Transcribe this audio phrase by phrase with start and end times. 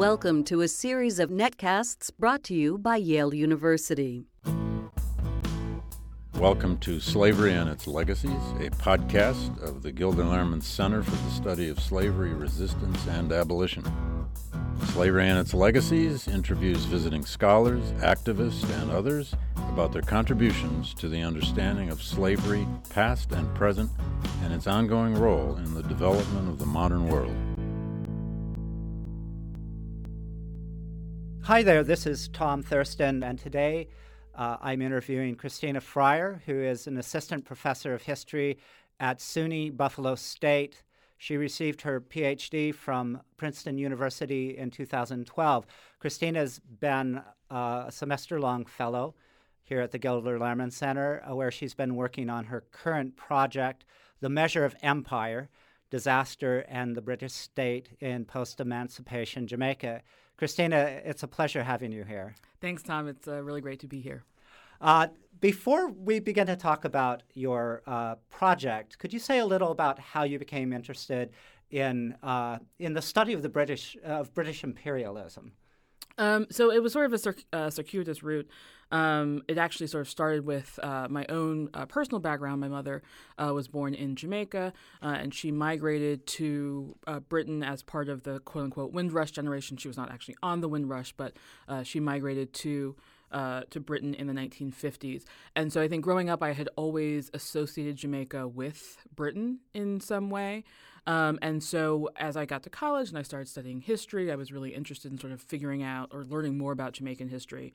[0.00, 4.24] Welcome to a series of netcasts brought to you by Yale University.
[6.36, 11.30] Welcome to Slavery and Its Legacies, a podcast of the Gilder Lehrman Center for the
[11.30, 13.84] Study of Slavery, Resistance, and Abolition.
[14.94, 19.34] Slavery and Its Legacies interviews visiting scholars, activists, and others
[19.68, 23.90] about their contributions to the understanding of slavery, past and present,
[24.42, 27.36] and its ongoing role in the development of the modern world.
[31.44, 33.88] Hi there, this is Tom Thurston, and today
[34.34, 38.58] uh, I'm interviewing Christienna Fryar, who is an assistant professor of history
[39.00, 40.82] at SUNY Buffalo State.
[41.16, 45.66] She received her PhD from Princeton University in 2012.
[45.98, 49.14] Christienna's been uh, a semester long fellow
[49.64, 53.86] here at the Gilder Lehrman Center, uh, where she's been working on her current project,
[54.20, 55.48] The Measure of Empire
[55.90, 60.02] Disaster and the British State in Post Emancipation Jamaica.
[60.40, 62.34] Christienna, it's a pleasure having you here.
[62.62, 63.08] Thanks, Tom.
[63.08, 64.24] It's uh, really great to be here.
[64.80, 69.70] Uh, before we begin to talk about your uh, project, could you say a little
[69.70, 71.28] about how you became interested
[71.70, 75.52] in uh, in the study of the British of British imperialism?
[76.18, 78.48] Um, so it was sort of a uh, circuitous route.
[78.92, 82.60] Um, it actually sort of started with uh, my own uh, personal background.
[82.60, 83.02] My mother
[83.38, 88.24] uh, was born in Jamaica, uh, and she migrated to uh, Britain as part of
[88.24, 89.76] the quote unquote Windrush generation.
[89.76, 91.34] She was not actually on the Windrush, but
[91.84, 92.96] she migrated to.
[93.30, 95.24] To Britain in the 1950s.
[95.54, 100.30] And so I think growing up, I had always associated Jamaica with Britain in some
[100.30, 100.64] way.
[101.06, 104.52] Um, and so as I got to college and I started studying history, I was
[104.52, 107.72] really interested in sort of figuring out or learning more about Jamaican history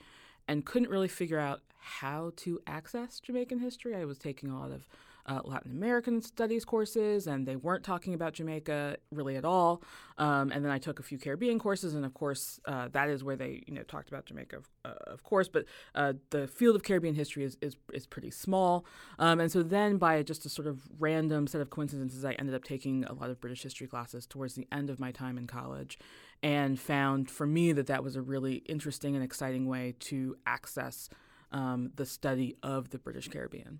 [0.47, 3.95] and couldn't really figure out how to access Jamaican history.
[3.95, 4.87] I was taking a lot of
[5.27, 9.81] uh, Latin American studies courses, and they weren't talking about Jamaica really at all.
[10.17, 13.23] Um, and then I took a few Caribbean courses, and of course, uh, that is
[13.23, 15.47] where they you know talked about Jamaica, uh, of course.
[15.47, 15.65] But
[15.95, 18.85] uh, the field of Caribbean history is is, is pretty small.
[19.17, 22.55] Um, and so then, by just a sort of random set of coincidences, I ended
[22.55, 25.47] up taking a lot of British history classes towards the end of my time in
[25.47, 25.97] college,
[26.43, 31.09] and found for me that that was a really interesting and exciting way to access
[31.51, 33.79] um, the study of the British Caribbean.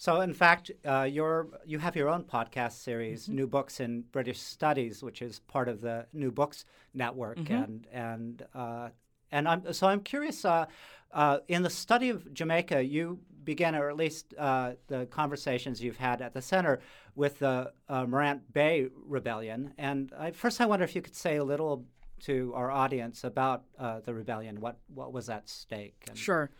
[0.00, 3.34] So, in fact, uh, you have your own podcast series, mm-hmm.
[3.34, 7.52] New Books in British Studies, which is part of the New Books Network, mm-hmm.
[7.52, 8.88] and and uh,
[9.30, 10.42] and I'm so I'm curious.
[10.42, 10.64] Uh,
[11.12, 15.98] uh in the study of Jamaica, you began, or at least uh, the conversations you've
[15.98, 16.80] had at the center,
[17.14, 19.74] with the uh, Morant Bay Rebellion.
[19.76, 21.84] And I, first, I wonder if you could say a little
[22.20, 24.62] to our audience about the rebellion.
[24.62, 26.06] What what was at stake?
[26.08, 26.50] And sure.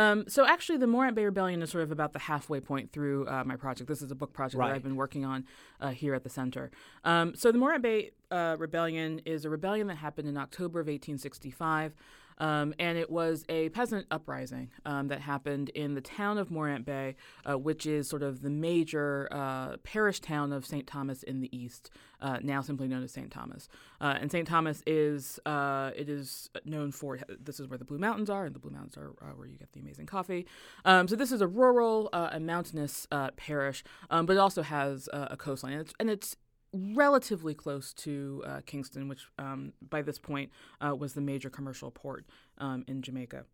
[0.00, 3.28] Um, so actually, the Morant Bay Rebellion is sort of about the halfway point through
[3.28, 3.86] uh, my project.
[3.86, 4.68] This is a book project right.
[4.68, 5.44] that I've been working on
[5.78, 6.70] uh, here at the center.
[7.04, 10.86] Um, so the Morant Bay uh, Rebellion is a rebellion that happened in October of
[10.86, 11.92] 1865.
[12.40, 16.84] Um, and it was a peasant uprising um, that happened in the town of Morant
[16.86, 17.14] Bay,
[17.48, 20.86] uh, which is sort of the major uh, parish town of St.
[20.86, 21.90] Thomas in the east,
[22.20, 23.30] uh, now simply known as St.
[23.30, 23.68] Thomas.
[24.00, 24.48] Uh, and St.
[24.48, 28.54] Thomas is uh, it is known for this is where the Blue Mountains are, and
[28.54, 30.46] the Blue Mountains are uh, where you get the amazing coffee.
[30.86, 33.06] Um, so this is a rural and mountainous
[33.36, 36.36] parish, um, but it also has a coastline, and it's, and it's
[36.72, 40.50] relatively close to uh, Kingston, which um, by this point
[40.80, 42.24] uh, was the major commercial port
[42.58, 43.44] um, in Jamaica.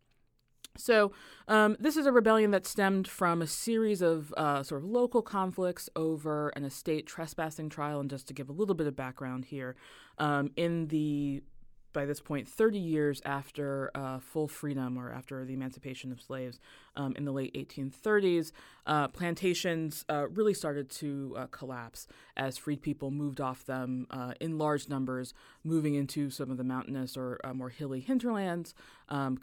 [0.77, 1.11] So,
[1.47, 5.23] um, this is a rebellion that stemmed from a series of uh, sort of local
[5.23, 7.99] conflicts over an estate trespassing trial.
[7.99, 9.75] And just to give a little bit of background here,
[10.19, 11.41] um, in the
[11.97, 16.59] by this point 30 years after uh, full freedom or after the emancipation of slaves
[16.95, 18.51] um, in the late 1830s,
[18.85, 24.35] uh, plantations uh, really started to uh, collapse as freed people moved off them uh,
[24.39, 28.75] in large numbers, moving into some of the mountainous or more hilly hinterlands.
[29.09, 29.39] Um,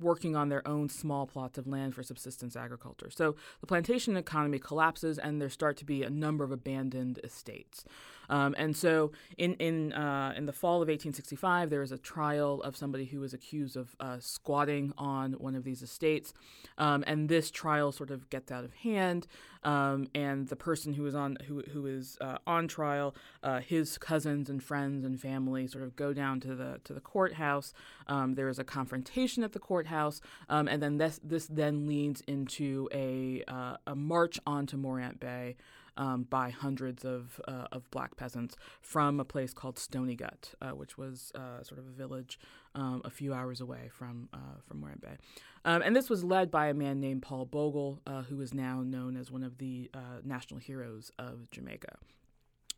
[0.00, 3.10] working on their own small plots of land for subsistence agriculture.
[3.10, 7.84] So the plantation economy collapses, and there start to be a number of abandoned estates.
[8.28, 12.62] Um, and so, in in uh, in the fall of 1865, there was a trial
[12.62, 16.34] of somebody who was accused of uh, squatting on one of these estates,
[16.76, 19.26] um, and this trial sort of gets out of hand.
[19.64, 23.98] Um, and the person who is on who who is uh, on trial, uh, his
[23.98, 27.72] cousins and friends and family sort of go down to the to the courthouse.
[28.06, 32.20] Um, there is a confrontation at the courthouse, um, and then this this then leads
[32.22, 35.56] into a uh, a march onto Morant Bay
[35.98, 40.70] um, by hundreds of, uh, of black peasants from a place called Stony Gut, uh,
[40.70, 42.38] which was uh, sort of a village
[42.74, 45.18] um, a few hours away from, uh, from Morant Bay.
[45.64, 48.80] Um, and this was led by a man named Paul Bogle, uh, who is now
[48.80, 49.90] known as one of the
[50.24, 51.96] national heroes of Jamaica.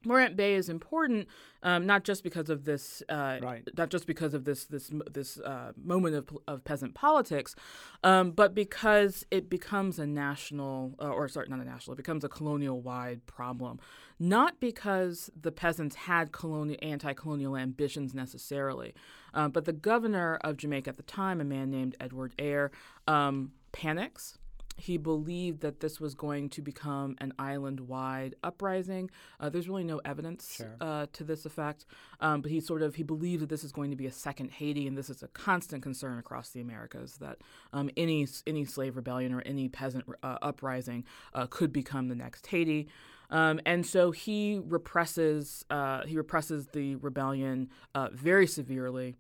[0.05, 1.29] Morant Bay is important
[1.63, 3.69] um, not just because of this, uh, right.
[3.77, 7.55] not just because of this this this uh, moment of, of peasant politics,
[8.03, 12.25] um, but because it becomes a national, uh, or sorry, not a national, it becomes
[12.25, 13.79] a colonial wide problem.
[14.19, 18.95] Not because the peasants had colonial anti-colonial ambitions necessarily,
[19.35, 22.71] uh, but the governor of Jamaica at the time, a man named Edward Eyre,
[23.07, 24.39] um, panics
[24.81, 29.11] he believed that this was going to become an island wide uprising.
[29.39, 30.77] Uh, there's really no evidence sure.
[30.81, 31.87] uh, to this effect,
[32.21, 34.51] um, but he sort of he believed that this is going to be a second
[34.51, 37.39] Haiti, and this is a constant concern across the Americas that
[37.73, 41.05] um, any any slave rebellion or any peasant uh, uprising
[41.35, 42.89] uh, could become the next Haiti.
[43.31, 49.17] Um, and so he represses uh, he represses the rebellion uh, very severely.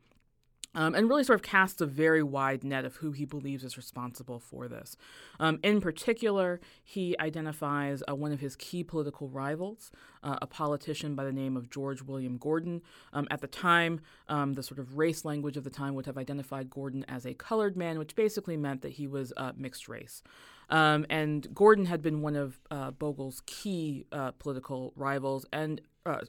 [0.75, 3.77] Um, and really sort of casts a very wide net of who he believes is
[3.77, 4.97] responsible for this.
[5.41, 9.91] Um, in particular, he identifies uh, one of his key political rivals,
[10.23, 12.83] uh, a politician by the name of George William Gordon.
[13.13, 16.17] Um, at the time, um, the sort of race language of the time would have
[16.17, 20.23] identified Gordon as a colored man, which basically meant that he was uh, mixed race.
[20.69, 26.21] Um, and Gordon had been one of uh, Bogle's key uh, political rivals and uh,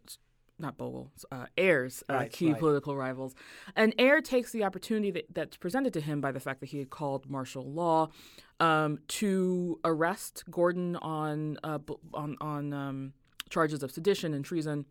[0.62, 2.60] not Bogle, uh, Eyre's uh, right, key right.
[2.60, 3.36] political rivals.
[3.76, 6.80] And Eyre takes the opportunity that, that's presented to him by the fact that he
[6.80, 8.10] had called martial law
[8.60, 11.80] um, to arrest Gordon on uh,
[12.14, 13.14] on on um,
[13.50, 14.86] charges of sedition and treason.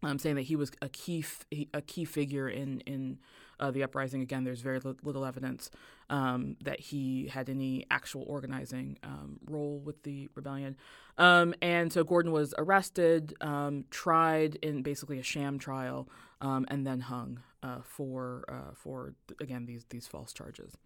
[0.00, 1.44] Um, saying that he was a key f-
[1.74, 3.18] a key figure in in
[3.58, 4.22] uh, the uprising.
[4.22, 5.70] Again, there's very li- little evidence
[6.10, 10.76] um, that he had any actual organizing um, role with the rebellion.
[11.16, 16.08] Um, and so Gordon was arrested, um, tried in basically a sham trial,
[16.40, 20.76] um, and then hung uh, for uh, for again these these false charges.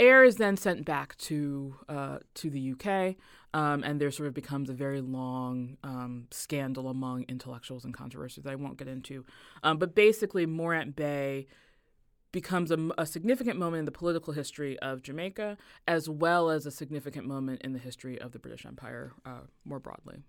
[0.00, 3.16] Eyre is then sent back to uh, to the UK,
[3.52, 8.44] um, and there sort of becomes a very long um, scandal among intellectuals and controversies
[8.44, 9.26] that I won't get into.
[9.62, 11.48] Um, but basically, Morant Bay
[12.32, 15.56] becomes a, a, significant moment in the political history of Jamaica,
[15.88, 19.80] as well as a significant moment in the history of the British Empire uh, more
[19.80, 20.22] broadly.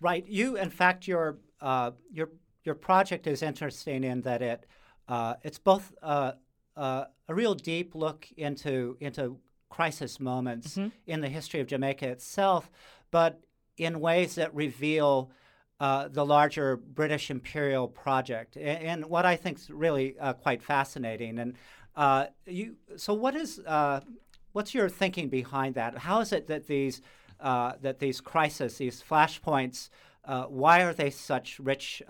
[0.00, 0.26] Right.
[0.28, 2.30] You, in fact, your uh, your
[2.64, 4.66] your project is interesting in that it
[5.08, 6.32] uh, it's both uh,
[6.76, 9.38] uh, a real deep look into into
[9.68, 10.92] crisis moments Mhm.
[11.06, 12.70] in the history of Jamaica itself,
[13.10, 13.40] but
[13.76, 15.30] in ways that reveal
[15.80, 20.62] uh, the larger British imperial project, and, and what I think is really uh, quite
[20.62, 21.38] fascinating.
[21.38, 21.54] And
[21.94, 24.00] uh, you, so what is uh,
[24.52, 25.98] what's your thinking behind that?
[25.98, 27.00] How is it that these
[27.40, 29.90] uh, that these crises, these flashpoints,
[30.48, 32.02] why are they such rich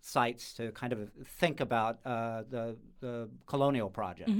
[0.00, 4.30] sites to kind of think about the the colonial project?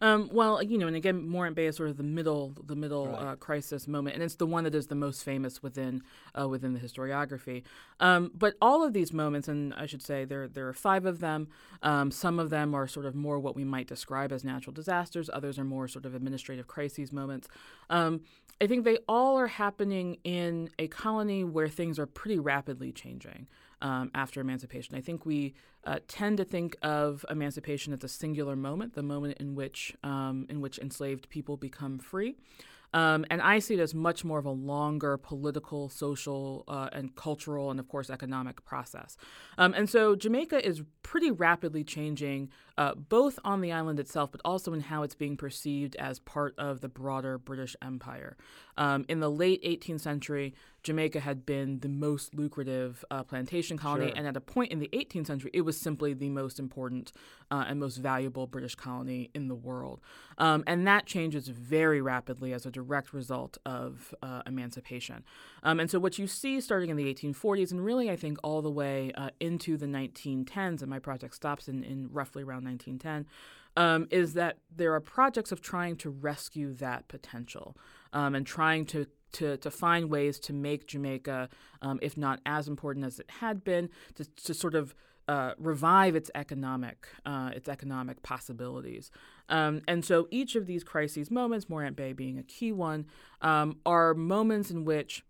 [0.00, 3.06] Um, well, you know, and again, Morant Bay is sort of the middle, the middle
[3.08, 3.22] Right.
[3.32, 6.02] uh, crisis moment, and it's the one that is the most famous within
[6.38, 7.62] uh, within the historiography.
[8.00, 11.20] Um, but all of these moments, and I should say there there are five of
[11.20, 11.48] them.
[11.82, 15.30] Um, some of them are sort of more what we might describe as natural disasters.
[15.32, 17.48] Others are more sort of administrative crises moments.
[17.90, 18.20] Um,
[18.60, 23.46] I think they all are happening in a colony where things are pretty rapidly changing
[23.82, 24.94] um, after emancipation.
[24.94, 29.38] I think we uh, tend to think of emancipation as a singular moment, the moment
[29.38, 32.36] in which um, in which enslaved people become free.
[32.94, 37.14] Um, and I see it as much more of a longer political, social, uh, and
[37.14, 39.16] cultural, and of course, economic process.
[39.58, 44.40] Um, and so Jamaica is pretty rapidly changing, uh, both on the island itself, but
[44.44, 48.36] also in how it's being perceived as part of the broader British Empire.
[48.76, 54.08] Um, in the late 18th century, Jamaica had been the most lucrative uh, plantation colony,
[54.08, 54.16] Sure.
[54.16, 57.12] and at a point in the 18th century, it was simply the most important
[57.50, 60.00] uh, and most valuable British colony in the world.
[60.38, 65.24] Um, and that changes very rapidly as a direct result of uh, emancipation.
[65.62, 68.62] Um, and so, what you see starting in the 1840s, and really, I think, all
[68.62, 73.26] the way uh, into the 1910s, and my project stops in, in roughly around 1910.
[73.78, 77.76] Um, is that there are projects of trying to rescue that potential
[78.14, 81.50] um, and trying to, to, to find ways to make Jamaica,
[81.82, 84.94] um, if not as important as it had been, to, to sort of
[85.28, 89.10] uh, revive its economic uh, its economic possibilities.
[89.48, 93.06] Um, and so each of these crises moments, Morant Bay being a key one,
[93.42, 95.24] um, are moments in which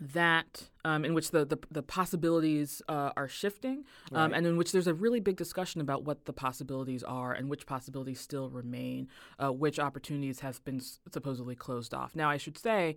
[0.00, 4.38] that um, in which the the, the possibilities uh, are shifting, um, Right.
[4.38, 7.66] and in which there's a really big discussion about what the possibilities are and which
[7.66, 9.08] possibilities still remain,
[9.42, 12.14] uh, which opportunities have been s- supposedly closed off.
[12.14, 12.96] Now, I should say,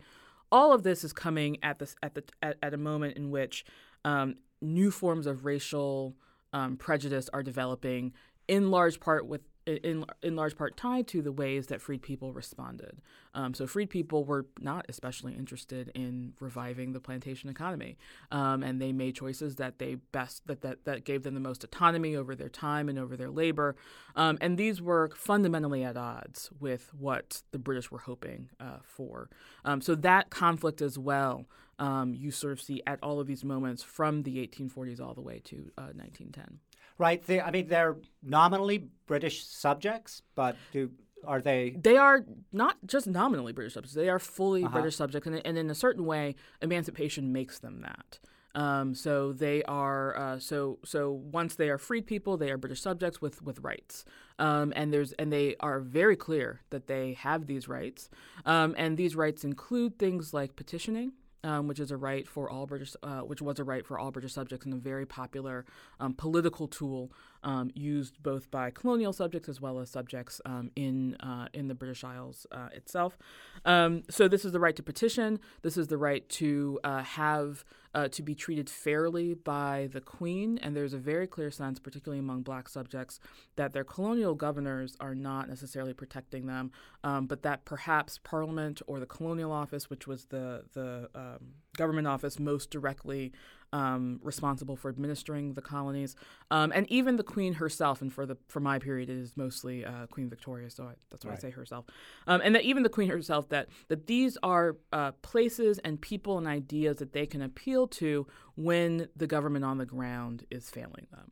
[0.52, 3.66] all of this is coming at this at the at, at a moment in which
[4.06, 6.16] um, new forms of racial
[6.54, 8.14] um, prejudice are developing,
[8.48, 12.34] in large part with in in large part tied to the ways that freed people
[12.34, 13.02] responded.
[13.34, 17.98] Um, so freed people were not especially interested in reviving the plantation economy,
[18.32, 21.64] um, and they made choices that they best that, that that gave them the most
[21.64, 23.76] autonomy over their time and over their labor,
[24.16, 29.30] um, and these were fundamentally at odds with what the British were hoping uh, for.
[29.64, 31.46] Um, so that conflict as well.
[31.80, 35.22] Um, you sort of see at all of these moments from the 1840s all the
[35.22, 36.60] way to uh, 1910
[37.02, 37.22] right?
[37.26, 40.92] They, I mean, they're nominally British subjects, but do
[41.26, 41.76] are they?
[41.90, 44.74] They are not just nominally British subjects; they are fully Uh-huh.
[44.78, 48.20] British subjects, and, and in a certain way, emancipation makes them that.
[48.54, 52.82] Um, so they are uh, so so once they are freed people, they are British
[52.82, 54.06] subjects with with rights,
[54.40, 58.10] um, and there's and they are very clear that they have these rights,
[58.46, 61.14] um, and these rights include things like petitioning.
[61.44, 64.12] Um, which is a right for all British, uh, which was a right for all
[64.12, 65.66] British subjects, and a very popular
[66.00, 67.12] um, political tool
[67.44, 71.74] um, used both by colonial subjects as well as subjects um, in uh, in the
[71.74, 73.18] British Isles uh, itself.
[73.66, 75.40] Um, so this is the right to petition.
[75.64, 80.58] This is the right to uh, have uh, to be treated fairly by the Queen,
[80.60, 83.20] and there's a very clear sense, particularly among Black subjects,
[83.56, 86.72] that their colonial governors are not necessarily protecting them,
[87.04, 92.08] um, but that perhaps Parliament or the Colonial Office, which was the the um, government
[92.08, 93.32] office most directly
[93.74, 96.16] um, responsible for administering the colonies,
[96.50, 98.02] um, and even the Queen herself.
[98.02, 101.24] And for the for my period, it is mostly uh, Queen Victoria, so I, that's
[101.26, 101.40] why Right.
[101.40, 101.86] I say herself.
[102.28, 106.38] Um, and that even the Queen herself, that that these are uh, places and people
[106.38, 111.08] and ideas that they can appeal to when the government on the ground is failing
[111.12, 111.32] them.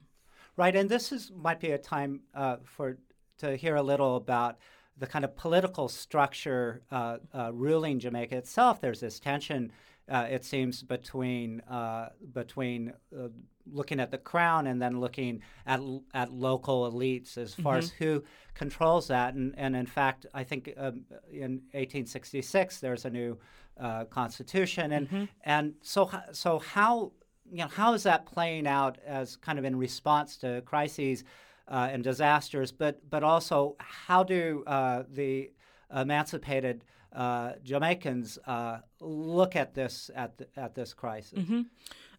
[0.55, 2.97] Right, and this is might be a time uh, for
[3.39, 4.57] to hear a little about
[4.97, 8.81] the kind of political structure uh, uh, ruling Jamaica itself.
[8.81, 9.71] There's this tension,
[10.09, 13.27] uh, it seems, between uh, between uh,
[13.71, 15.79] looking at the crown and then looking at
[16.13, 18.23] at local elites as far as who
[18.53, 19.33] controls that.
[19.35, 23.37] And, and in fact, I think um, in 1866 there's a new
[23.79, 27.11] uh, constitution, and and so so how
[27.51, 31.23] you know, how is that playing out as kind of in response to crises
[31.67, 35.51] uh, and disasters, but but also how do uh, the
[35.95, 41.39] emancipated uh, Jamaicans uh, look at this at th- at this crisis?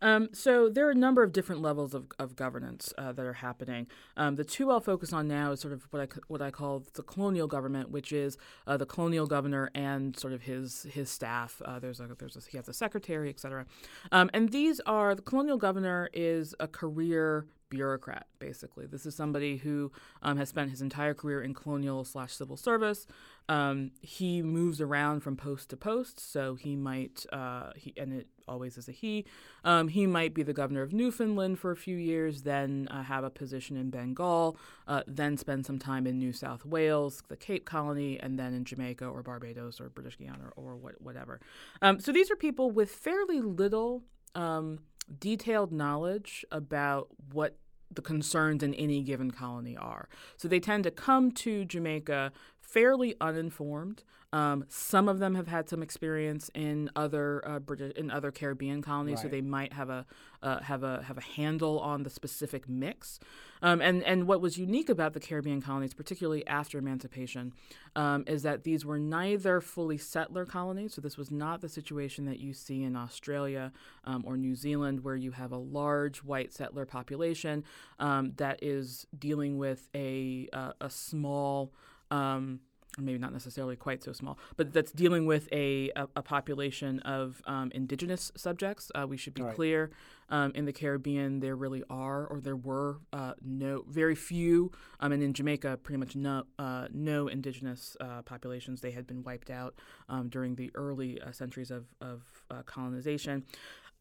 [0.03, 3.35] Um, so there are a number of different levels of, of governance uh, that are
[3.35, 3.87] happening.
[4.17, 6.85] Um, the two I'll focus on now is sort of what I what I call
[6.95, 11.61] the colonial government, which is uh, the colonial governor and sort of his his staff.
[11.65, 13.67] Uh, there's a there's a, he has a secretary, et cetera.
[14.11, 18.87] Um, and these are the colonial governor is a career bureaucrat basically.
[18.87, 23.07] This is somebody who um, has spent his entire career in colonial slash civil service.
[23.49, 28.29] Um, he moves around from post to post so he might uh, he and it
[28.47, 29.25] always is a he
[29.65, 33.23] um, he might be the governor of newfoundland for a few years then uh, have
[33.23, 34.57] a position in bengal
[34.89, 38.65] uh, then spend some time in new south wales the cape colony and then in
[38.65, 41.41] jamaica or barbados or british guiana or, or what, whatever.
[41.83, 44.03] Um, so these are people with fairly little
[44.35, 44.81] um,
[45.19, 47.57] detailed knowledge about what
[47.91, 50.09] the concerns in any given colony are.
[50.37, 52.33] So they tend to come to Jamaica
[52.73, 54.05] fairly uninformed.
[54.33, 58.81] Um, some of them have had some experience in other uh, British in other Caribbean
[58.81, 60.07] colonies, so they might have a
[60.41, 63.19] uh, have a have a handle on the specific mix.
[63.61, 67.53] Um, and and what was unique about the Caribbean colonies, particularly after emancipation,
[67.97, 70.95] um, is that these were neither fully settler colonies.
[70.95, 73.73] So this was not the situation that you see in Australia
[74.05, 77.65] um, or New Zealand, where you have a large white settler population
[77.99, 81.73] um, that is dealing with a uh, a small.
[82.11, 82.61] Um,
[82.99, 87.41] maybe not necessarily quite so small, but that's dealing with a, a, a population of
[87.47, 88.91] um, indigenous subjects.
[88.97, 89.55] Uh, we should be Right.
[89.55, 89.91] clear.
[90.29, 95.13] Um, in the Caribbean, there really are, or there were, uh, no, very few, um,
[95.13, 98.81] and in Jamaica, pretty much no, uh, no indigenous uh, populations.
[98.81, 99.75] They had been wiped out
[100.09, 103.45] um, during the early uh, centuries of, of uh, colonization.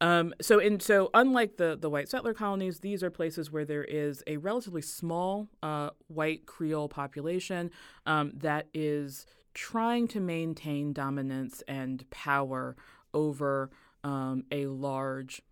[0.00, 3.84] Um, so, in so unlike the the white settler colonies, these are places where there
[3.84, 7.70] is a relatively small uh, white Creole population
[8.06, 12.76] um, that is trying to maintain dominance and power
[13.12, 13.70] over
[14.04, 15.42] um, a large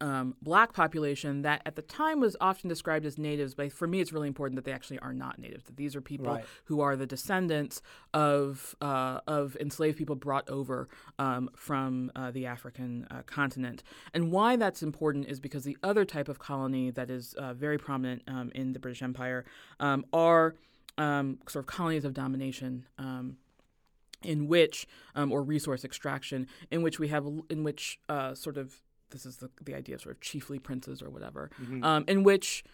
[0.00, 4.00] um, black population that at the time was often described as natives, but for me
[4.00, 5.64] it's really important that they actually are not natives.
[5.64, 6.44] That these are people Right.
[6.64, 7.82] who are the descendants
[8.14, 10.88] of uh, of enslaved people brought over
[11.18, 13.82] um, from uh, the African uh, continent.
[14.14, 17.78] And why that's important is because the other type of colony that is uh, very
[17.78, 19.44] prominent um, in the British Empire
[19.80, 20.54] um, are
[20.98, 22.86] um, sort of colonies of domination.
[22.98, 23.36] Um,
[24.22, 28.82] in which, um, or resource extraction, in which we have, in which uh, sort of,
[29.10, 31.50] this is the, the idea of sort of chiefly princes or whatever,
[31.82, 32.64] um, in which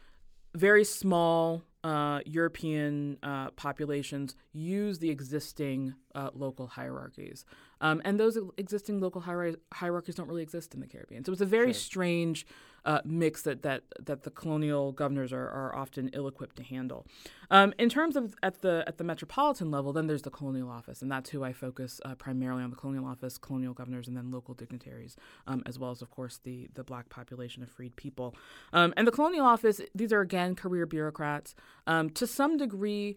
[0.55, 7.45] very small uh, European uh, populations use the existing uh, local hierarchies.
[7.81, 11.25] Um, and those existing local hier- hierarchies don't really exist in the Caribbean.
[11.25, 11.81] So it's a very Sure.
[11.81, 12.47] strange
[12.87, 17.05] uh, mix that, that, that the colonial governors are, are often ill equipped to handle.
[17.51, 21.03] Um, in terms of at the, at the metropolitan level, then there's the colonial office,
[21.03, 24.31] and that's who I focus uh, primarily on the colonial office, colonial governors, and then
[24.31, 25.17] local dignitaries,
[25.47, 28.35] um, as well as, of course, the, the black population of freed people.
[28.73, 31.55] Um, and the colonial office, these are again career bureaucrats.
[31.87, 33.17] Um, to some degree,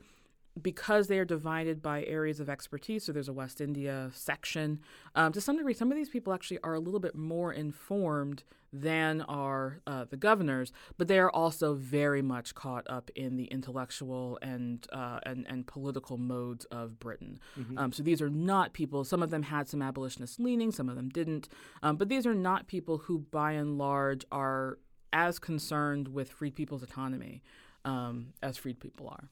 [0.62, 4.80] because they are divided by areas of expertise, so there's a West India section,
[5.16, 8.44] um, to some degree, some of these people actually are a little bit more informed
[8.72, 13.46] than are uh, the governors, but they are also very much caught up in the
[13.46, 17.40] intellectual and uh, and, and political modes of Britain.
[17.78, 19.04] Um, so these are not people.
[19.04, 21.50] Some of them had some abolitionist leaning, some of them didn't,
[21.82, 24.78] um, but these are not people who, by and large, are
[25.12, 27.42] as concerned with freed people's autonomy
[27.86, 29.30] um, as freed people are.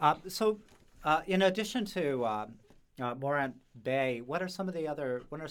[0.00, 0.58] Uh, so,
[1.04, 2.46] uh, in addition to uh,
[3.00, 5.22] uh, Morant Bay, what are some of the other?
[5.28, 5.48] What are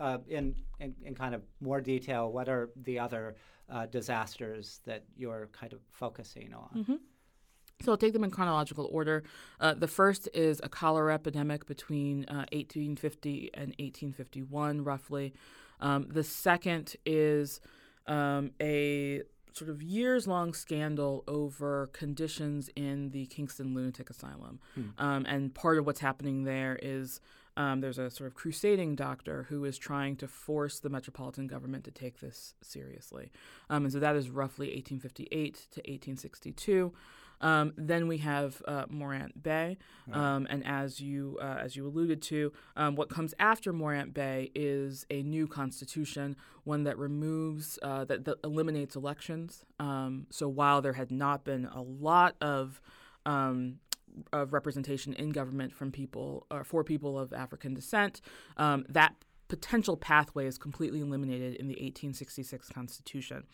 [0.00, 2.30] uh, in, in in kind of more detail?
[2.30, 3.36] What are the other
[3.90, 6.68] disasters that you're kind of focusing on?
[7.82, 9.24] So I'll take them in chronological order.
[9.58, 15.34] Uh, the first is a cholera epidemic between uh, 1850 and 1851, roughly.
[15.80, 17.60] Um, the second is
[18.06, 19.22] um, a
[19.54, 24.60] sort of years long scandal over conditions in the Kingston Lunatic Asylum.
[24.98, 27.20] Um, and part of what's happening there is
[27.56, 31.84] um, there's a sort of crusading doctor who is trying to force the metropolitan government
[31.84, 33.30] to take this seriously.
[33.68, 36.92] Um, and so that is roughly 1858 to 1862.
[37.42, 39.76] Um, then we have uh, Morant Bay,
[40.12, 44.50] um, and as you uh, as you alluded to, um, what comes after Morant Bay
[44.54, 49.64] is a new constitution, one that removes uh, that, that eliminates elections.
[49.78, 52.80] Um, so while there had not been a lot of
[53.26, 53.78] um,
[54.32, 58.20] of representation in government from people or for people of African descent,
[58.56, 59.14] um, that
[59.52, 63.44] potential pathway is completely eliminated in the 1866 Constitution.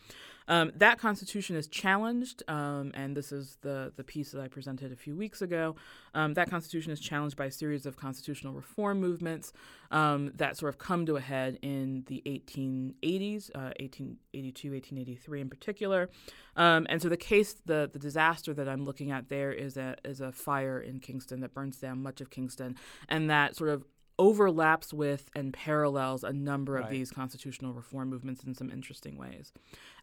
[0.47, 4.93] Um, that Constitution is challenged, um, and this is the the piece that I presented
[4.93, 5.75] a few weeks ago.
[6.13, 9.51] Um, that Constitution is challenged by a series of constitutional reform movements
[9.91, 15.49] um, that sort of come to a head in the 1880s, uh, 1882, 1883 in
[15.49, 16.09] particular.
[16.55, 19.97] Um, and so the case, the the disaster that I'm looking at there is a
[20.05, 22.77] is a fire in Kingston that burns down much of Kingston,
[23.09, 23.83] and that sort of
[24.19, 26.91] overlaps with and parallels a number of Right.
[26.91, 29.51] these constitutional reform movements in some interesting ways.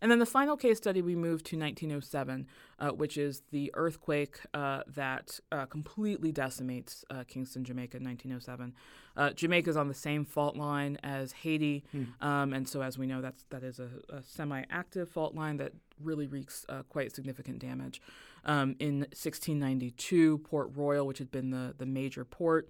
[0.00, 2.46] And then the final case study, we move to 1907,
[2.79, 8.74] uh, which is the earthquake uh, that uh, completely decimates uh, Kingston, Jamaica in 1907.
[9.16, 11.85] Uh, Jamaica is on the same fault line as Haiti,
[12.20, 15.72] um, and so as we know, that's that is a, a semi-active fault line that
[16.02, 18.00] really wreaks uh, quite significant damage.
[18.44, 22.68] Um, in 1692, Port Royal, which had been the the major port,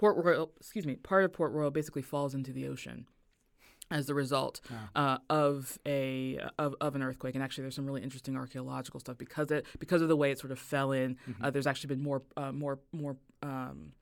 [0.00, 3.06] Port Royal, excuse me, part of Port Royal basically falls into the ocean
[3.90, 4.60] as the result
[4.96, 7.34] uh, of a of, of an earthquake.
[7.34, 10.38] And actually, there's some really interesting archaeological stuff because it because of the way it
[10.38, 11.18] sort of fell in.
[11.42, 13.16] Uh, there's actually been more uh, more more.
[13.42, 13.92] Um,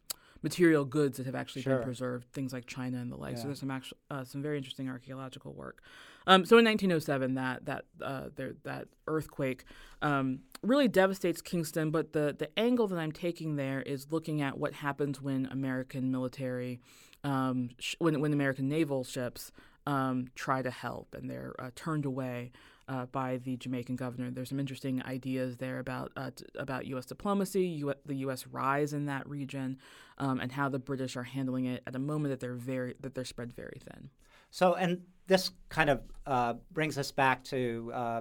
[0.41, 1.79] Material goods that have actually Sure.
[1.79, 3.35] been preserved, things like China and the like.
[3.35, 3.41] Yeah.
[3.41, 5.83] So there's some actual, uh, some very interesting archaeological work.
[6.29, 9.65] Um, so in 1907, that that uh, there, that earthquake
[10.03, 11.91] um, really devastates Kingston.
[11.91, 16.13] But the the angle that I'm taking there is looking at what happens when American
[16.13, 16.81] military,
[17.25, 19.51] um, sh- when when American naval ships
[19.87, 22.53] um, try to help and they're uh, turned away.
[22.91, 27.05] Uh, by the Jamaican governor, there's some interesting ideas there about uh, t- about U.S.
[27.05, 28.47] diplomacy, U- the U.S.
[28.47, 29.77] rise in that region,
[30.17, 33.15] um, and how the British are handling it at a moment that they're very that
[33.15, 34.09] they're spread very thin.
[34.51, 38.21] So, and this kind of uh, brings us back to uh,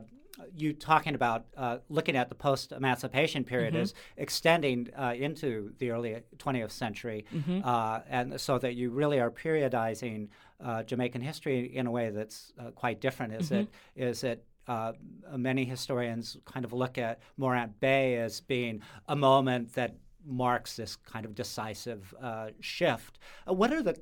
[0.55, 5.89] you talking about uh, looking at the post emancipation period as extending uh, into the
[5.89, 7.25] early 20th century.
[7.63, 10.27] Uh, and so that you really are periodizing
[10.63, 13.33] uh, Jamaican history in a way that's uh, quite different.
[13.33, 13.67] Is it?
[13.95, 14.43] Is it?
[14.67, 14.91] Uh,
[15.37, 19.95] many historians kind of look at Morant Bay as being a moment that
[20.27, 23.17] marks this kind of decisive uh, shift.
[23.47, 23.95] Uh, what are the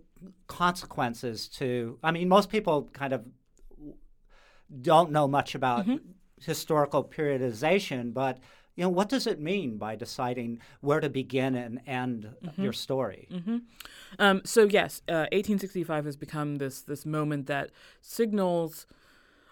[0.47, 1.99] consequences to?
[2.03, 3.25] I mean, most people kind of
[4.81, 5.85] don't know much about
[6.41, 8.39] historical periodization, but
[8.75, 13.27] you know, what does it mean by deciding where to begin and end your story?
[14.19, 18.85] Um, so yes, uh, 1865 has become this this moment that signals,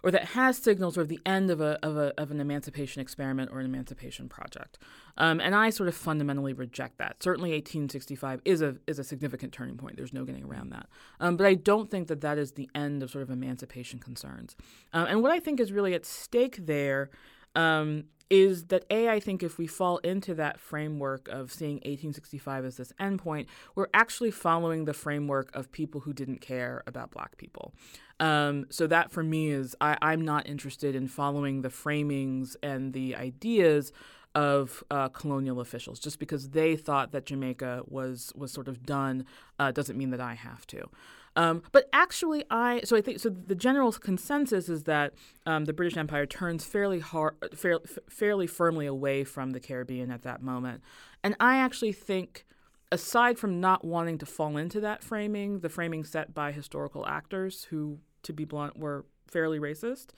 [0.04, 3.02] or that has signaled sort of the end of a of, a, of an emancipation
[3.02, 4.78] experiment or an emancipation project.
[5.18, 7.24] Um, and I sort of fundamentally reject that.
[7.24, 9.96] Certainly, 1865 is a is a significant turning point.
[9.96, 10.88] There's no getting around that.
[11.20, 14.56] Um, but I don't think that that is the end of sort of emancipation concerns.
[14.92, 17.10] Um, and what I think is really at stake there
[17.56, 22.66] um, is that a I think if we fall into that framework of seeing 1865
[22.66, 27.38] as this endpoint, we're actually following the framework of people who didn't care about black
[27.38, 27.74] people.
[28.20, 32.94] Um, so that for me is I, I'm not interested in following the framings and
[32.94, 33.92] the ideas
[34.36, 36.00] of uh, colonial officials.
[36.00, 39.26] Just because they thought that Jamaica was was sort of done
[39.60, 40.90] uh, doesn't mean that I have to.
[41.36, 43.30] Um, but actually, I so I think so.
[43.30, 45.14] The general consensus is that
[45.46, 50.22] um, the British Empire turns fairly hard, fair, fairly firmly away from the Caribbean at
[50.24, 50.82] that moment,
[51.24, 52.46] and I actually think.
[52.92, 57.64] Aside from not wanting to fall into that framing, the framing set by historical actors
[57.64, 60.10] who, to be blunt, were fairly racist,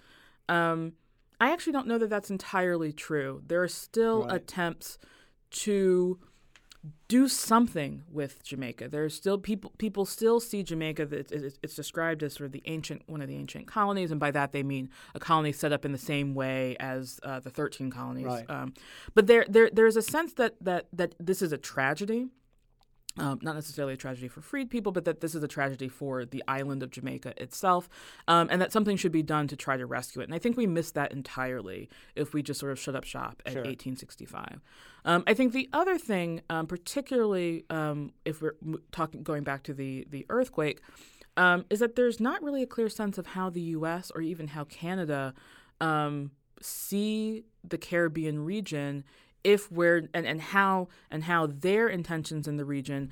[0.49, 0.91] um,
[1.39, 3.41] I actually don't know that that's entirely true.
[3.47, 4.35] There are still right.
[4.35, 4.97] attempts
[5.51, 6.19] to
[7.07, 8.89] do something with Jamaica.
[8.89, 11.07] There are still people people still see Jamaica.
[11.11, 14.31] It's, it's, described as sort of the ancient one of the ancient colonies, and by
[14.31, 17.91] that they mean a colony set up in the same way as uh, the thirteen
[17.91, 18.25] colonies.
[18.25, 18.49] Right.
[18.49, 18.73] Um,
[19.13, 22.27] but there there there's a sense that that that this is a tragedy
[23.17, 26.25] um, not necessarily a tragedy for freed people, but that this is a tragedy for
[26.25, 27.89] the island of Jamaica itself,
[28.27, 30.25] um, and that something should be done to try to rescue it.
[30.25, 33.41] And I think we missed that entirely if we just sort of shut up shop
[33.45, 33.63] at sure.
[33.63, 34.59] 1865.
[35.05, 38.55] Um, I think the other thing, um, particularly um, if we're
[38.91, 40.81] talking going back to the the earthquake,
[41.37, 44.11] um, is that there's not really a clear sense of how the U.S.
[44.13, 45.33] or even how Canada
[46.61, 49.03] see the Caribbean region
[49.45, 53.11] if we're and, and how and how their intentions in the region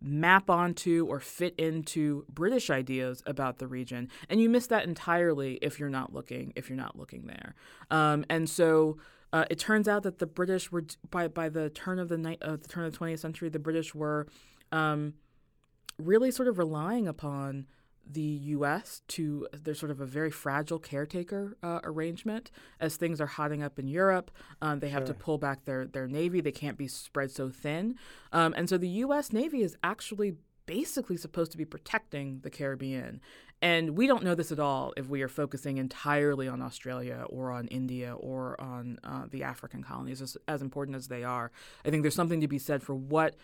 [0.00, 5.54] map onto or fit into British ideas about the region, and you miss that entirely
[5.62, 7.54] if you're not looking if you're not looking there.
[7.90, 8.96] Um, and so
[9.32, 12.38] uh, it turns out that the British were by by the turn of the night
[12.42, 14.26] uh, the turn of the 20th century, the British were
[14.72, 15.14] um,
[15.98, 17.66] really sort of relying upon
[18.10, 19.02] the U.S.
[19.08, 23.78] to there's sort of a very fragile caretaker uh, arrangement as things are hotting up
[23.78, 24.30] in Europe.
[24.62, 26.40] Um, they have to pull back their their navy.
[26.40, 27.96] They can't be spread so thin,
[28.32, 29.32] um, and so the U.S.
[29.32, 30.36] Navy is actually
[30.66, 33.20] basically supposed to be protecting the Caribbean.
[33.62, 37.50] And we don't know this at all if we are focusing entirely on Australia or
[37.50, 41.50] on India or on uh, the African colonies, as, as important as they are.
[41.84, 43.36] I think there's something to be said for what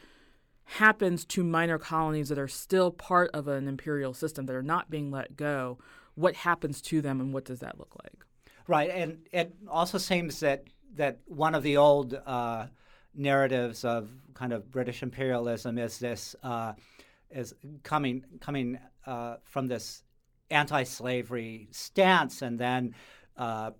[0.65, 4.91] happens to minor colonies that are still part of an imperial system that are not
[4.91, 5.79] being let go,
[6.15, 8.25] what happens to them and what does that look like?
[8.67, 10.65] Right, and it also seems that
[10.97, 12.67] that one of the old uh,
[13.15, 16.75] narratives of kind of British imperialism is this uh,
[17.31, 20.03] is coming coming uh, from this
[20.51, 22.95] anti-slavery stance, and then
[23.37, 23.71] uh,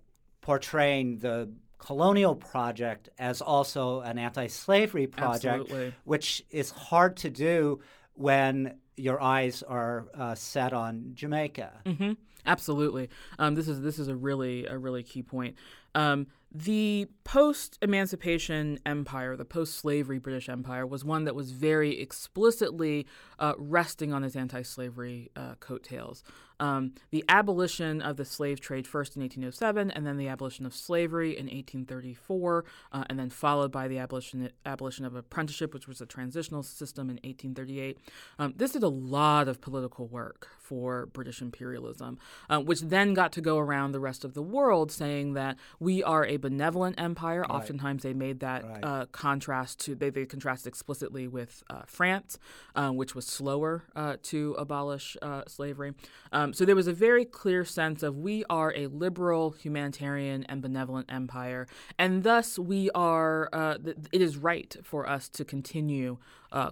[0.41, 1.49] portraying the
[1.81, 5.93] colonial project as also an anti-slavery project, Absolutely.
[6.03, 7.79] which is hard to do
[8.13, 11.81] when your eyes are uh, set on Jamaica.
[11.85, 12.11] Mm-hmm.
[12.45, 15.55] Absolutely, um, this is this is a really a really key point.
[15.93, 21.99] Um, the post emancipation empire, the post slavery British Empire, was one that was very
[21.99, 23.07] explicitly
[23.39, 26.23] uh, resting on its anti slavery uh, coattails.
[26.59, 30.75] Um, the abolition of the slave trade first in 1807, and then the abolition of
[30.75, 36.01] slavery in 1834, uh, and then followed by the abolition abolition of apprenticeship, which was
[36.01, 37.97] a transitional system in 1838.
[38.37, 43.31] Um, this did a lot of political work for British imperialism, uh, which then got
[43.31, 47.41] to go around the rest of the world saying that we are a benevolent empire.
[47.41, 47.51] Right.
[47.51, 48.83] Oftentimes, they made that right.
[48.83, 52.37] uh, contrast to they, they contrasted explicitly with uh, France,
[52.75, 55.93] uh, which was slower uh, to abolish uh, slavery.
[56.31, 60.61] Um, so there was a very clear sense of we are a liberal, humanitarian, and
[60.61, 63.49] benevolent empire, and thus we are.
[63.53, 66.17] Uh, th- it is right for us to continue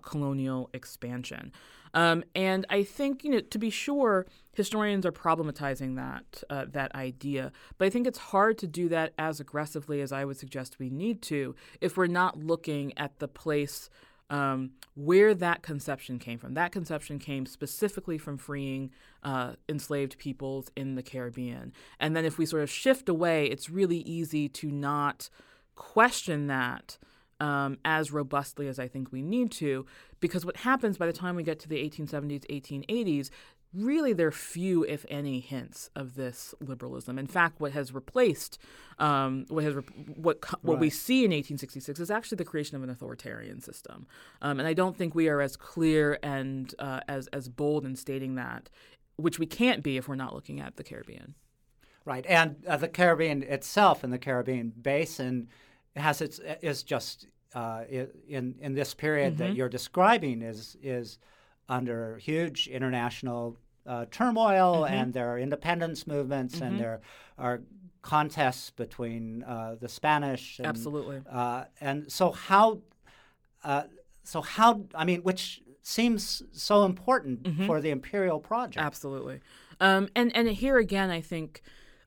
[0.02, 1.54] colonial expansion.
[1.94, 6.94] Um, and I think, you know, to be sure, historians are problematizing that uh, that
[6.96, 10.80] idea, but I think it's hard to do that as aggressively as I would suggest
[10.80, 13.90] we need to if we're not looking at the place
[14.30, 16.54] um, where that conception came from.
[16.54, 18.92] That conception came specifically from freeing
[19.24, 23.70] uh, enslaved peoples in the Caribbean, and then if we sort of shift away, it's
[23.70, 25.30] really easy to not
[25.76, 26.98] question that
[27.40, 29.86] um, as robustly as I think we need to,
[30.20, 33.30] because what happens by the time we get to the 1870s, 1880s,
[33.74, 37.20] really there are few, if any, hints of this liberalism.
[37.20, 38.58] In fact, what has replaced
[39.00, 39.84] um, what has re-
[40.16, 40.82] what what right.
[40.82, 44.08] we see in 1866 is actually the creation of an authoritarian system,
[44.42, 47.96] um, and I don't think we are as clear and uh, as as bold in
[47.96, 48.70] stating that,
[49.16, 51.36] which we can't be if we're not looking at the Caribbean.
[52.04, 55.48] Right, and uh, the Caribbean itself and the Caribbean basin
[55.96, 57.84] has its is just uh,
[58.28, 59.44] in in this period mm-hmm.
[59.44, 61.20] that you're describing is is
[61.68, 64.94] under huge international uh, turmoil, mm-hmm.
[64.94, 66.66] and there are independence movements, mm-hmm.
[66.66, 67.02] and there
[67.38, 67.62] are
[68.02, 70.60] contests between uh, the Spanish.
[70.60, 71.22] And, Absolutely.
[71.30, 72.82] Uh, and so how,
[73.64, 73.84] uh,
[74.24, 74.84] so how?
[74.94, 77.66] I mean, which seems so important Mm-hmm.
[77.66, 78.86] for the imperial project.
[78.86, 79.40] Absolutely.
[79.80, 81.62] Um, and and here again, I think.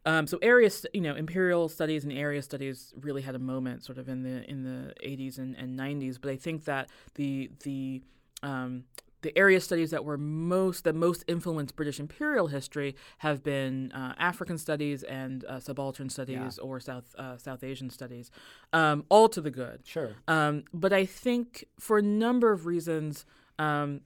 [0.05, 3.99] Um, so area, you know, imperial studies and area studies really had a moment, sort
[3.99, 6.19] of in the in the 80s and, and 90s.
[6.21, 8.03] But I think that the the
[8.43, 8.85] um,
[9.23, 14.15] the area studies that were most that most influenced British imperial history have been uh,
[14.19, 18.31] African studies and uh, subaltern studies or South uh, South Asian studies,
[18.73, 19.81] um, all to the good.
[19.85, 20.11] Sure.
[20.29, 23.25] Um, but I think for a number of reasons,
[23.59, 24.01] um,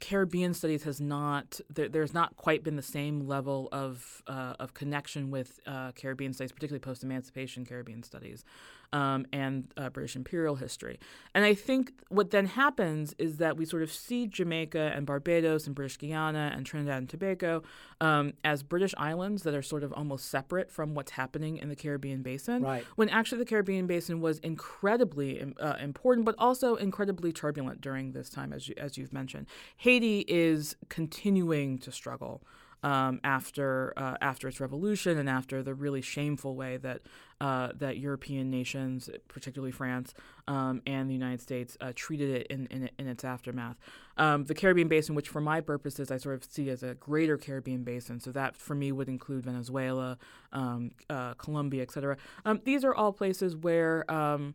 [0.00, 4.74] Caribbean studies has not there, there's not quite been the same level of uh, of
[4.74, 8.44] connection with uh, Caribbean studies, particularly post Emancipation Caribbean studies
[8.92, 10.98] um, and uh, British imperial history.
[11.34, 15.66] And I think what then happens is that we sort of see Jamaica and Barbados
[15.66, 17.62] and British Guiana and Trinidad and Tobago
[18.00, 21.76] um, as British islands that are sort of almost separate from what's happening in the
[21.76, 22.62] Caribbean basin.
[22.62, 22.84] Right.
[22.96, 28.30] When actually the Caribbean basin was incredibly uh, important, but also incredibly turbulent during this
[28.30, 29.46] time, as you, as you've mentioned.
[29.88, 32.42] Haiti is continuing to struggle
[32.82, 37.00] um, after uh, after its revolution and after the really shameful way that
[37.40, 40.12] uh, that European nations, particularly France
[40.46, 43.78] um, and the United States, uh, treated it in, in, in its aftermath.
[44.18, 47.38] Um, the Caribbean basin, which for my purposes I sort of see as a greater
[47.38, 50.18] Caribbean basin, so that for me would include Venezuela,
[50.52, 52.18] um, uh, Colombia, et cetera.
[52.44, 54.54] Um, these are all places where um,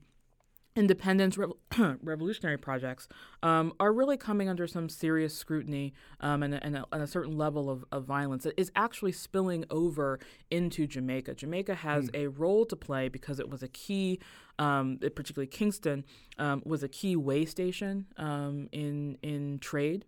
[0.76, 1.54] independence rev-
[2.02, 3.08] revolutionary projects
[3.44, 7.08] um, are really coming under some serious scrutiny um, and, a, and, a, and, a,
[7.08, 11.36] certain level of, of, violence that is actually spilling over into Jamaica.
[11.36, 12.24] Jamaica has mm.
[12.24, 14.20] a role to play because it was a key,
[14.58, 16.04] um, particularly Kingston,
[16.40, 20.06] um, was a key way station um, in in trade.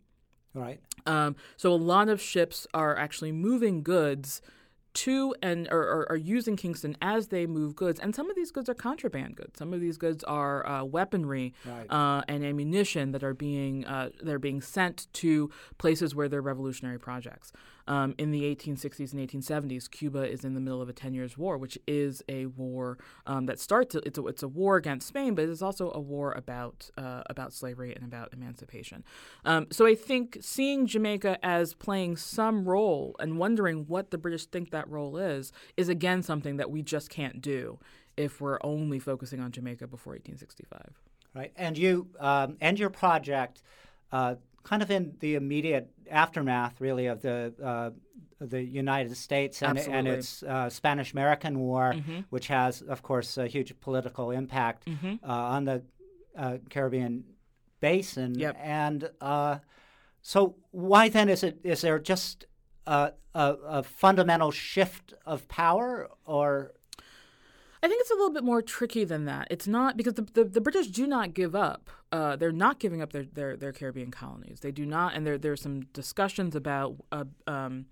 [0.53, 0.79] Right.
[1.05, 4.41] Um, so a lot of ships are actually moving goods
[4.95, 8.69] to and or, are using Kingston as they move goods, and some of these goods
[8.69, 9.57] are contraband goods.
[9.57, 11.85] Some of these goods are uh, weaponry right.
[11.89, 16.99] uh, and ammunition that are being uh, they're being sent to places where they're revolutionary
[16.99, 17.51] projects.
[17.87, 21.37] Um, in the 1860s and 1870s, Cuba is in the middle of a 10 years
[21.37, 23.95] war, which is a war um, that starts.
[23.95, 27.53] It's a, it's a war against Spain, but it's also a war about uh, about
[27.53, 29.03] slavery and about emancipation.
[29.43, 34.45] Um, so I think seeing Jamaica as playing some role and wondering what the British
[34.45, 37.79] think that role is is again something that we just can't do
[38.17, 41.01] if we're only focusing on Jamaica before 1865.
[41.33, 43.61] Right, and you um, and your project.
[44.11, 47.91] Uh, kind of in the immediate aftermath, really, of the uh,
[48.39, 52.19] the United States and, and its uh, Spanish American War, mm-hmm.
[52.29, 55.15] which has, of course, a huge political impact mm-hmm.
[55.23, 55.83] uh, on the
[56.37, 57.23] uh, Caribbean
[57.79, 58.37] basin.
[58.37, 58.57] Yep.
[58.59, 59.59] And uh,
[60.21, 62.45] so, why then is it is there just
[62.85, 66.73] a, a, a fundamental shift of power, or
[67.85, 69.47] I think it's a little bit more tricky than that.
[69.51, 71.91] It's not because the, the, the British do not give up.
[72.11, 74.61] Uh, they're not giving up their, their, their Caribbean colonies.
[74.61, 77.85] They do not, and there there's some discussions about uh, um,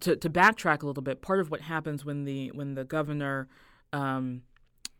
[0.00, 1.20] to to backtrack a little bit.
[1.20, 3.48] Part of what happens when the when the governor
[3.92, 4.44] um,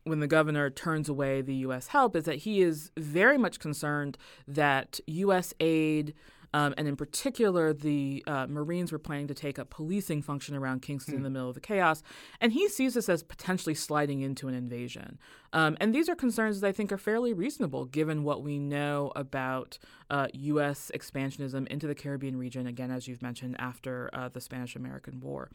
[0.05, 1.87] when the governor turns away the U.S.
[1.87, 5.55] help is that he is very much concerned that U.S.
[5.59, 6.13] aid.
[6.55, 10.83] Um, and in particular, the uh, Marines were planning to take a policing function around
[10.83, 12.03] Kingston in the middle of the chaos.
[12.41, 15.19] And he sees this as potentially sliding into an invasion.
[15.53, 19.13] Um, and these are concerns that I think are fairly reasonable given what we know
[19.15, 19.79] about
[20.11, 20.91] uh, U.S.
[20.95, 25.51] expansionism into the Caribbean region, again, as you've mentioned, after uh, the Spanish American War.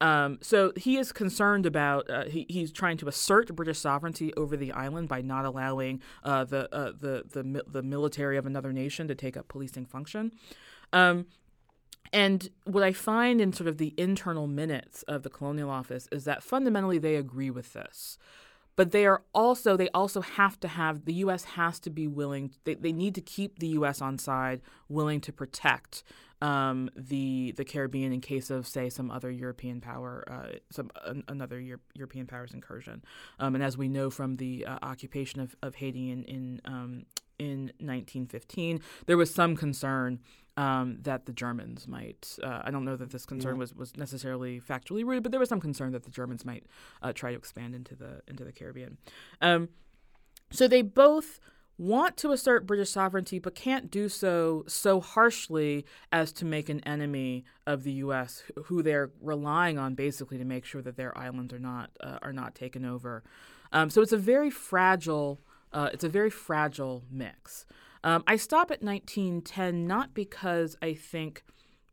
[0.00, 4.56] Um, so he is concerned about, uh, he, he's trying to assert British sovereignty over
[4.56, 9.08] the island by not allowing uh, the, uh, the, the, the military of another nation
[9.08, 10.32] to take up policing function.
[10.92, 11.26] Um,
[12.12, 16.24] and what I find in sort of the internal minutes of the Colonial Office is
[16.24, 18.18] that fundamentally they agree with this.
[18.76, 21.44] But they are also, they also have to have, the U.S.
[21.44, 24.02] has to be willing, they, they need to keep the U.S.
[24.02, 26.02] on side, willing to protect
[26.42, 31.22] um, the the Caribbean in case of, say, some other European power, uh, some an,
[31.28, 33.02] another Euro- European power's incursion.
[33.38, 37.06] Um, and as we know from the uh, occupation of, of Haiti in, in um,
[37.38, 40.20] in 1915, there was some concern
[40.56, 42.38] um, that the Germans might.
[42.42, 43.58] Uh, I don't know that this concern Yeah.
[43.60, 46.64] was, was necessarily factually rooted, but there was some concern that the Germans might
[47.02, 48.98] uh, try to expand into the into the Caribbean.
[49.40, 49.68] Um,
[50.50, 51.40] so they both
[51.76, 56.78] want to assert British sovereignty, but can't do so so harshly as to make an
[56.86, 61.52] enemy of the U.S., who- they're relying on basically to make sure that their islands
[61.52, 63.24] are not uh, are not taken over.
[63.72, 65.40] Um, so it's a very fragile.
[65.74, 67.66] Uh, it's a very fragile mix.
[68.04, 71.42] Um, I stop at 1910 not because I think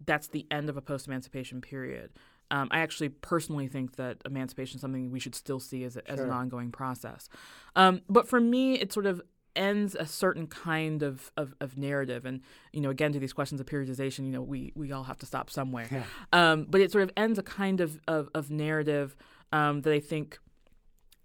[0.05, 2.11] that's the end of a post emancipation period.
[2.51, 6.11] um, I actually personally think that emancipation is something we should still see as, a,
[6.11, 7.29] as an ongoing process.
[7.75, 9.21] Um, but for me, it sort of
[9.55, 12.25] ends a certain kind of, of, of, narrative.
[12.25, 12.41] And,
[12.73, 15.25] you know, again, to these questions of periodization, you know, we, we all have to
[15.25, 15.87] stop somewhere.
[15.91, 16.03] Yeah.
[16.33, 19.15] Um, but it sort of ends a kind of, of, of narrative
[19.51, 20.39] um, that I think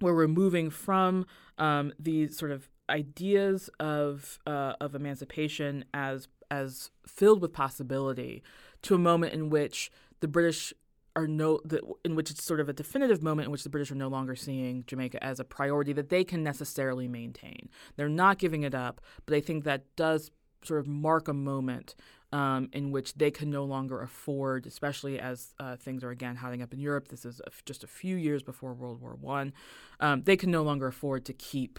[0.01, 1.27] where we're moving from
[1.59, 8.43] um, these sort of ideas of, uh, of emancipation as, as filled with possibility
[8.83, 10.73] to a moment in which the British
[11.17, 13.91] are no the, in which it's sort of a definitive moment in which the British
[13.91, 17.71] are no longer seeing Jamaica as a priority that they can necessarily maintain.
[17.97, 20.31] They're not giving it up, but I think that does
[20.67, 21.95] sort of mark a moment
[22.33, 26.63] um, in which they can no longer afford, especially as uh, things are again hotting
[26.63, 27.09] up in Europe.
[27.09, 29.53] This is a, just a few years before World War One.
[30.01, 31.79] Um, they can no longer afford to keep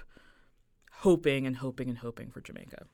[0.92, 2.86] hoping and hoping and hoping for Jamaica.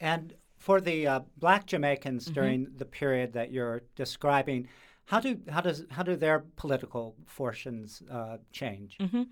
[0.00, 2.34] And for the uh, black Jamaicans mm-hmm.
[2.34, 4.68] during the period that you're describing,
[5.06, 8.96] how do how does how do their political fortunes uh, change?
[8.98, 9.22] Mm-hmm.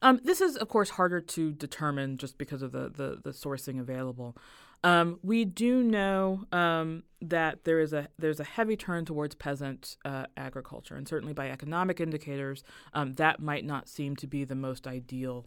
[0.00, 3.80] Um, this is, of course, harder to determine just because of the the, the sourcing
[3.80, 4.36] available.
[4.84, 9.96] Um, we do know um, that there is a there's a heavy turn towards peasant
[10.04, 14.54] uh, agriculture, and certainly by economic indicators, um, that might not seem to be the
[14.54, 15.46] most ideal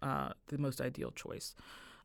[0.00, 1.56] uh, the most ideal choice.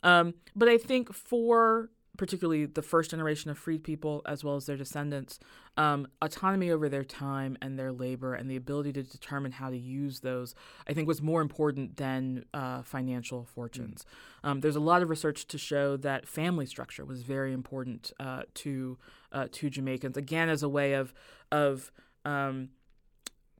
[0.01, 4.65] Um, but I think for particularly the first generation of freed people as well as
[4.65, 5.39] their descendants,
[5.77, 9.77] um, autonomy over their time and their labor and the ability to determine how to
[9.77, 10.53] use those,
[10.87, 14.05] I think, was more important than uh, financial fortunes.
[14.43, 14.49] Mm.
[14.49, 18.43] Um, there's a lot of research to show that family structure was very important uh,
[18.55, 18.97] to
[19.31, 21.13] uh, to Jamaicans, again as a way of
[21.51, 21.91] of
[22.25, 22.69] um,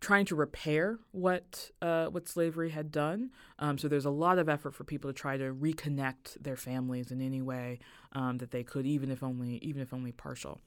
[0.04, 3.32] trying to repair what uh, what slavery had done.
[3.58, 7.10] Um, so there's a lot of effort for people to try to reconnect their families
[7.10, 7.80] in any way
[8.12, 10.62] um, that they could, even if only even if only partial.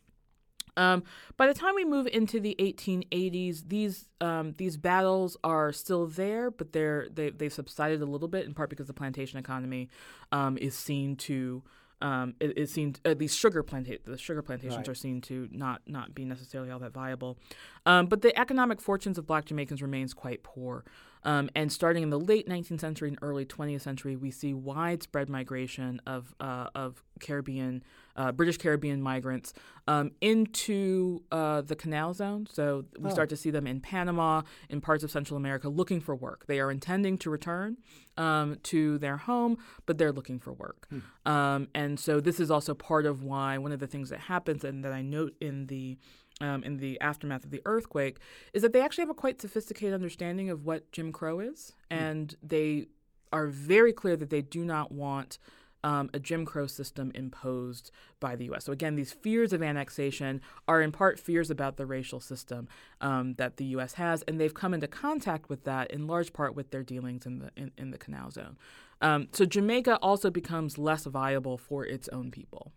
[0.79, 1.05] Um,
[1.37, 6.51] by the time we move into the 1880s, these um, these battles are still there,
[6.51, 9.88] but they're they, they've subsided a little bit, in part because the plantation economy
[10.33, 11.62] um, is seen to
[12.02, 14.88] um, it, it seemed uh, these sugar planta- the sugar plantations right.
[14.88, 17.38] are seen to not not be necessarily all that viable.
[17.87, 20.85] Um, but the economic fortunes of Black Jamaicans remains quite poor.
[21.26, 25.28] Um, and starting in the late 19th century and early 20th century, we see widespread
[25.28, 27.82] migration of uh, of Caribbean,
[28.14, 29.52] uh, British Caribbean migrants
[29.88, 32.46] um, into uh, the Canal Zone.
[32.50, 33.12] So we oh.
[33.12, 36.46] start to see them in Panama, in parts of Central America, looking for work.
[36.46, 37.78] They are intending to return
[38.16, 40.86] um, to their home, but they're looking for work.
[40.90, 41.30] Hmm.
[41.30, 44.62] Um, and so this is also part of why one of the things that happens
[44.62, 45.98] and that I note in the
[46.40, 48.18] um, in the aftermath of the earthquake
[48.53, 51.96] is that they actually have a quite sophisticated understanding of what Jim Crow is, mm.
[51.96, 52.87] and they
[53.33, 55.38] are very clear that they do not want
[55.85, 58.64] um, a Jim Crow system imposed by the U.S.
[58.64, 62.68] So again, these fears of annexation are in part fears about the racial system
[63.01, 63.94] um, that the U.S.
[63.94, 67.38] has, and they've come into contact with that in large part with their dealings in
[67.38, 68.57] the in, in the Canal Zone.
[69.01, 72.72] Um, so Jamaica also becomes less viable for its own people.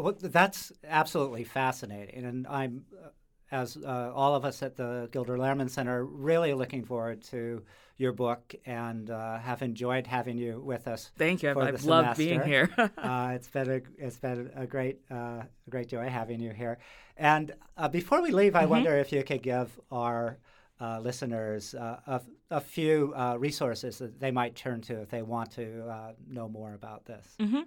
[0.00, 3.08] Well, that's absolutely fascinating, and I'm, uh,
[3.52, 7.62] as uh, all of us at the Gilder Lehrman Center, really looking forward to
[8.00, 11.10] your book and uh, have enjoyed having you with us.
[11.18, 11.50] Thank you.
[11.50, 12.70] I've loved being here.
[12.78, 16.78] uh, it's been a it's been a great uh, a great joy having you here.
[17.18, 18.70] And uh, before we leave, I mm-hmm.
[18.70, 20.38] wonder if you could give our
[20.80, 26.14] uh, listeners a, a, few resources that they might turn to if they want to
[26.26, 27.36] know more about this.
[27.38, 27.60] Mm-hmm.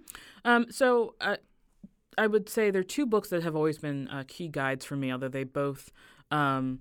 [0.44, 1.14] Um, so
[2.16, 4.96] I would say there are two books that have always been uh, key guides for
[4.96, 5.90] me, although they both
[6.30, 6.80] um,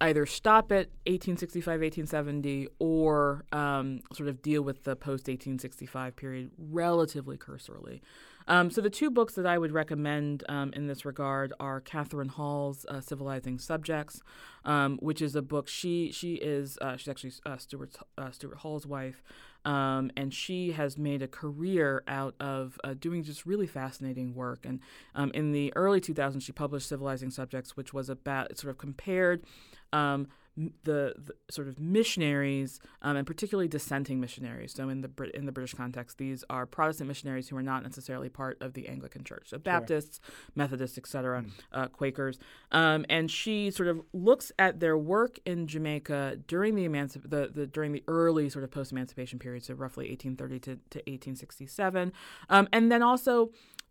[0.00, 6.50] either stop at 1865, 1870, or um, sort of deal with the post 1865 period
[6.58, 8.02] relatively cursorily.
[8.48, 12.28] Um, so the two books that I would recommend um, in this regard are Catherine
[12.28, 14.20] Hall's uh, "Civilizing Subjects,"
[14.64, 15.68] um, which is a book.
[15.68, 19.22] She she is uh, she's actually uh, Stuart uh, Stuart Hall's wife,
[19.64, 24.64] um, and she has made a career out of uh, doing just really fascinating work.
[24.64, 24.80] And
[25.14, 29.44] um, in the early 2000s, she published "Civilizing Subjects," which was about sort of compared
[29.92, 30.28] um,
[30.84, 34.72] the, the, sort of missionaries, um, and particularly dissenting missionaries.
[34.74, 37.82] So in the Brit- in the British context, these are Protestant missionaries who are not
[37.82, 39.48] necessarily part of the Anglican Church.
[39.48, 40.34] So Baptists, sure.
[40.54, 41.50] Methodists, etc., mm.
[41.72, 42.38] uh, Quakers.
[42.72, 47.50] Um, and she sort of looks at their work in Jamaica during the, emancip- the,
[47.52, 52.12] the during the early sort of post emancipation period, so roughly 1830 to, to 1867,
[52.48, 53.50] um, and then also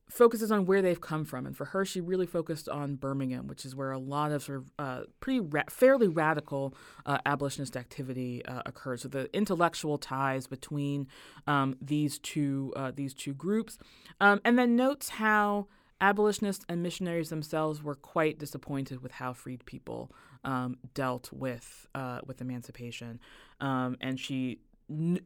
[0.10, 1.46] focuses on where they've come from.
[1.46, 4.58] And for her, she really focused on Birmingham, which is where a lot of sort
[4.60, 6.74] of uh, pretty ra- fairly radical
[7.06, 8.98] uh, abolitionist activity uh.
[8.98, 11.08] So the intellectual ties between
[11.48, 13.78] um, these two uh, these two groups,
[14.20, 15.68] um, and then notes how
[16.02, 20.12] abolitionists and missionaries themselves were quite disappointed with how freed people
[20.44, 23.20] um, dealt with uh, with emancipation,
[23.62, 24.60] um, and she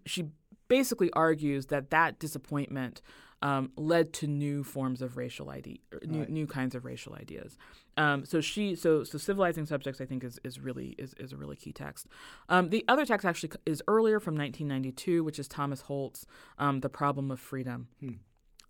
[0.05, 0.25] she
[0.67, 3.01] basically argues that that disappointment
[3.43, 6.29] um, led to new forms of racial ID, new, right.
[6.29, 7.57] new kinds of racial ideas.
[7.97, 11.37] Um, so she, so so civilizing subjects, I think is is really is, is a
[11.37, 12.07] really key text.
[12.47, 16.25] Um, the other text actually is earlier from 1992, which is Thomas Holt's
[16.57, 18.13] um, "The Problem of Freedom." Hmm.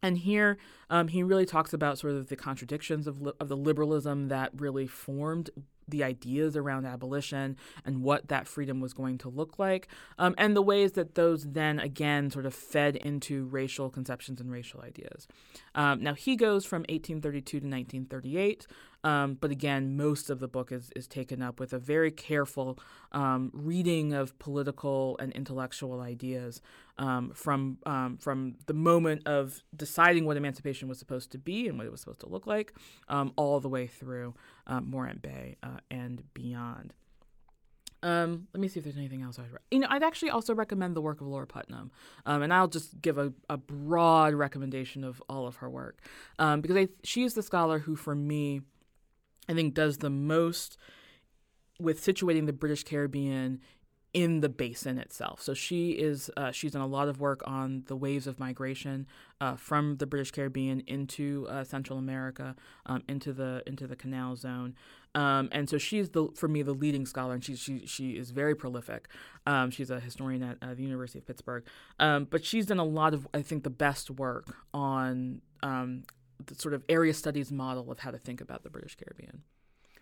[0.01, 0.57] And here,
[0.89, 4.51] um, he really talks about sort of the contradictions of, li- of the liberalism that
[4.59, 5.49] really formed
[5.87, 10.55] the ideas around abolition and what that freedom was going to look like, um, and
[10.55, 15.27] the ways that those then again sort of fed into racial conceptions and racial ideas.
[15.75, 18.67] Um, now, he goes from 1832 to 1938,
[19.03, 22.79] um, but again, most of the book is, is taken up with a very careful
[23.11, 26.61] um, reading of political and intellectual ideas
[26.97, 31.77] um, from um, from the moment of deciding what emancipation was supposed to be and
[31.77, 32.73] what it was supposed to look like,
[33.35, 34.33] all the way through
[34.67, 36.93] um, Morant Bay uh, and beyond.
[38.01, 40.53] Um, let me see if there's anything else I'd re- you know I'd actually also
[40.53, 41.89] recommend the work of Lara Putnam,
[42.25, 46.01] um, and I'll just give a, a broad recommendation of all of her work
[46.37, 48.59] um, because I, she is the scholar who, for me,
[49.47, 50.77] I think does the most
[51.79, 53.61] with situating the British Caribbean
[54.13, 55.41] in the basin itself.
[55.41, 59.07] So she is uh, she's done a lot of work on the waves of migration
[59.41, 62.55] uh, from the British Caribbean into uh, Central America,
[62.85, 64.75] um, into the into the Canal Zone,
[65.15, 68.31] um, and so she's the for me the leading scholar, and she she she is
[68.31, 69.07] very prolific.
[69.45, 71.63] Um, she's a historian at the University of Pittsburgh,
[71.99, 76.03] um, but she's done a lot of I think the best work on um,
[76.45, 79.43] the sort of area studies model of how to think about the British Caribbean.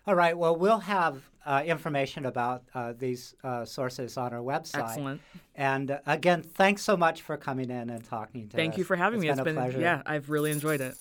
[0.06, 0.36] All right.
[0.36, 4.90] Well, we'll have uh, information about uh, these uh, sources on our website.
[4.90, 5.20] Excellent.
[5.54, 8.72] And uh, again, thanks so much for coming in and talking to Thank us.
[8.72, 9.28] Thank you for having it's me.
[9.28, 9.80] Been it's been, pleasure.
[9.80, 10.96] yeah, I've really enjoyed it.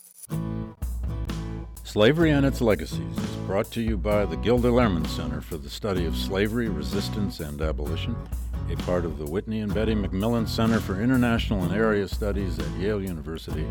[1.92, 5.70] Slavery and Its Legacies is brought to you by the Gilder Lehrman Center for the
[5.70, 8.16] Study of Slavery, Resistance, and Abolition,
[8.72, 12.80] a part of the Whitney and Betty MacMillan Center for International and Area Studies at
[12.80, 13.68] Yale University.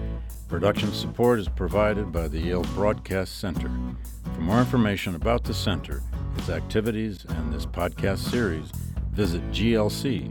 [0.48, 3.70] Production support is provided by the Yale Broadcast Center.
[4.34, 6.02] For more information about the center,
[6.36, 8.70] its activities, and this podcast series,
[9.12, 10.30] visit glc.yale.edu.